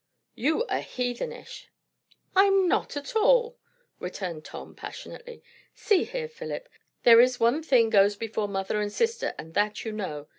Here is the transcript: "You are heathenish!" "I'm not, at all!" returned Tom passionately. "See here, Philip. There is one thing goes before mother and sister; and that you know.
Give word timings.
"You 0.33 0.65
are 0.65 0.79
heathenish!" 0.81 1.67
"I'm 2.35 2.67
not, 2.67 2.97
at 2.97 3.15
all!" 3.15 3.59
returned 3.99 4.43
Tom 4.43 4.73
passionately. 4.73 5.43
"See 5.75 6.05
here, 6.05 6.27
Philip. 6.27 6.67
There 7.03 7.21
is 7.21 7.39
one 7.39 7.61
thing 7.61 7.91
goes 7.91 8.15
before 8.15 8.47
mother 8.47 8.81
and 8.81 8.91
sister; 8.91 9.35
and 9.37 9.53
that 9.53 9.85
you 9.85 9.91
know. 9.91 10.25